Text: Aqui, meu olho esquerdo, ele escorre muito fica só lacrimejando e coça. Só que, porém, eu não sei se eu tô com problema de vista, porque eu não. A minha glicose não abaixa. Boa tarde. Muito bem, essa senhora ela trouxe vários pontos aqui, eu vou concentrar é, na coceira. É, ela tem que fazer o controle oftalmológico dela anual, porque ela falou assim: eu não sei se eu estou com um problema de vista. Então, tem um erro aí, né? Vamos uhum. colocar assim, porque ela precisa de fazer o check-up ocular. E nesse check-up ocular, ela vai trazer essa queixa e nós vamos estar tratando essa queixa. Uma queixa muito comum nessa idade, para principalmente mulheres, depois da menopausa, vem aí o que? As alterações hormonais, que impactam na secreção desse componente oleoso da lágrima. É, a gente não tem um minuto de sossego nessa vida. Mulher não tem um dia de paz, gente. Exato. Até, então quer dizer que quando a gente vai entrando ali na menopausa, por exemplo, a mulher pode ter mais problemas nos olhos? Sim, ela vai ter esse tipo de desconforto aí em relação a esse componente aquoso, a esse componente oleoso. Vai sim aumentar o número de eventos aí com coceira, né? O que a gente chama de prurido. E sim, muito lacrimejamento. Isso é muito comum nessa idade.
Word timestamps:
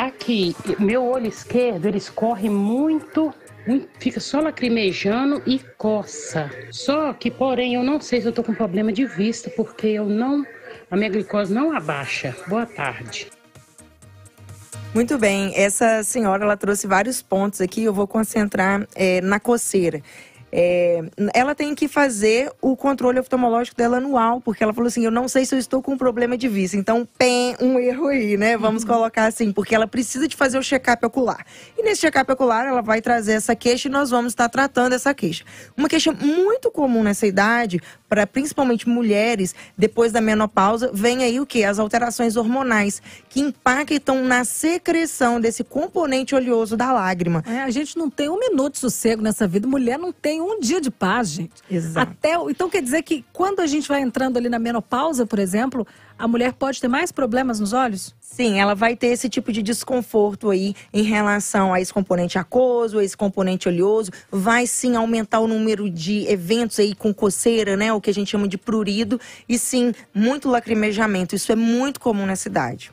Aqui, 0.00 0.56
meu 0.78 1.04
olho 1.04 1.26
esquerdo, 1.26 1.84
ele 1.84 1.98
escorre 1.98 2.48
muito 2.48 3.34
fica 3.98 4.18
só 4.18 4.40
lacrimejando 4.40 5.42
e 5.46 5.58
coça. 5.76 6.50
Só 6.70 7.12
que, 7.12 7.30
porém, 7.30 7.74
eu 7.74 7.82
não 7.82 8.00
sei 8.00 8.22
se 8.22 8.26
eu 8.26 8.32
tô 8.32 8.42
com 8.42 8.54
problema 8.54 8.90
de 8.90 9.04
vista, 9.04 9.50
porque 9.50 9.88
eu 9.88 10.06
não. 10.06 10.42
A 10.90 10.96
minha 10.96 11.10
glicose 11.10 11.52
não 11.52 11.76
abaixa. 11.76 12.34
Boa 12.48 12.64
tarde. 12.64 13.28
Muito 14.94 15.18
bem, 15.18 15.52
essa 15.54 16.02
senhora 16.02 16.44
ela 16.44 16.56
trouxe 16.56 16.86
vários 16.86 17.20
pontos 17.22 17.60
aqui, 17.60 17.84
eu 17.84 17.92
vou 17.92 18.08
concentrar 18.08 18.88
é, 18.94 19.20
na 19.20 19.38
coceira. 19.38 20.02
É, 20.52 21.02
ela 21.32 21.54
tem 21.54 21.74
que 21.74 21.86
fazer 21.86 22.50
o 22.60 22.76
controle 22.76 23.20
oftalmológico 23.20 23.76
dela 23.76 23.98
anual, 23.98 24.40
porque 24.40 24.62
ela 24.62 24.72
falou 24.72 24.88
assim: 24.88 25.04
eu 25.04 25.10
não 25.10 25.28
sei 25.28 25.44
se 25.44 25.54
eu 25.54 25.58
estou 25.58 25.82
com 25.82 25.92
um 25.92 25.98
problema 25.98 26.36
de 26.36 26.48
vista. 26.48 26.76
Então, 26.76 27.06
tem 27.18 27.54
um 27.60 27.78
erro 27.78 28.08
aí, 28.08 28.36
né? 28.36 28.56
Vamos 28.56 28.82
uhum. 28.82 28.88
colocar 28.88 29.26
assim, 29.26 29.52
porque 29.52 29.74
ela 29.74 29.86
precisa 29.86 30.26
de 30.26 30.36
fazer 30.36 30.58
o 30.58 30.62
check-up 30.62 31.04
ocular. 31.06 31.44
E 31.78 31.82
nesse 31.82 32.00
check-up 32.00 32.30
ocular, 32.32 32.66
ela 32.66 32.82
vai 32.82 33.00
trazer 33.00 33.32
essa 33.32 33.54
queixa 33.54 33.88
e 33.88 33.90
nós 33.90 34.10
vamos 34.10 34.32
estar 34.32 34.48
tratando 34.48 34.94
essa 34.94 35.14
queixa. 35.14 35.44
Uma 35.76 35.88
queixa 35.88 36.12
muito 36.12 36.70
comum 36.70 37.02
nessa 37.02 37.26
idade, 37.26 37.80
para 38.10 38.26
principalmente 38.26 38.88
mulheres, 38.88 39.54
depois 39.78 40.10
da 40.10 40.20
menopausa, 40.20 40.90
vem 40.92 41.22
aí 41.22 41.38
o 41.38 41.46
que? 41.46 41.62
As 41.62 41.78
alterações 41.78 42.36
hormonais, 42.36 43.00
que 43.28 43.40
impactam 43.40 44.24
na 44.24 44.44
secreção 44.44 45.40
desse 45.40 45.62
componente 45.62 46.34
oleoso 46.34 46.76
da 46.76 46.92
lágrima. 46.92 47.44
É, 47.46 47.62
a 47.62 47.70
gente 47.70 47.96
não 47.96 48.10
tem 48.10 48.28
um 48.28 48.38
minuto 48.38 48.72
de 48.72 48.80
sossego 48.80 49.22
nessa 49.22 49.46
vida. 49.46 49.68
Mulher 49.68 49.96
não 49.96 50.12
tem 50.12 50.40
um 50.40 50.58
dia 50.58 50.80
de 50.80 50.90
paz, 50.90 51.28
gente. 51.30 51.62
Exato. 51.70 52.10
Até, 52.10 52.34
então 52.50 52.68
quer 52.68 52.82
dizer 52.82 53.02
que 53.02 53.24
quando 53.32 53.60
a 53.60 53.66
gente 53.66 53.86
vai 53.86 54.00
entrando 54.00 54.36
ali 54.36 54.48
na 54.48 54.58
menopausa, 54.58 55.24
por 55.24 55.38
exemplo, 55.38 55.86
a 56.18 56.26
mulher 56.26 56.52
pode 56.52 56.80
ter 56.80 56.88
mais 56.88 57.12
problemas 57.12 57.60
nos 57.60 57.72
olhos? 57.72 58.14
Sim, 58.20 58.60
ela 58.60 58.74
vai 58.74 58.94
ter 58.94 59.08
esse 59.08 59.28
tipo 59.28 59.50
de 59.50 59.62
desconforto 59.62 60.50
aí 60.50 60.74
em 60.92 61.02
relação 61.02 61.72
a 61.72 61.80
esse 61.80 61.92
componente 61.92 62.38
aquoso, 62.38 62.98
a 62.98 63.04
esse 63.04 63.16
componente 63.16 63.68
oleoso. 63.68 64.10
Vai 64.30 64.66
sim 64.66 64.96
aumentar 64.96 65.40
o 65.40 65.48
número 65.48 65.90
de 65.90 66.26
eventos 66.28 66.78
aí 66.78 66.94
com 66.94 67.12
coceira, 67.12 67.76
né? 67.76 67.92
O 68.00 68.02
que 68.02 68.08
a 68.08 68.14
gente 68.14 68.30
chama 68.30 68.48
de 68.48 68.56
prurido. 68.56 69.20
E 69.46 69.58
sim, 69.58 69.92
muito 70.14 70.48
lacrimejamento. 70.48 71.36
Isso 71.36 71.52
é 71.52 71.56
muito 71.56 72.00
comum 72.00 72.24
nessa 72.24 72.48
idade. 72.48 72.88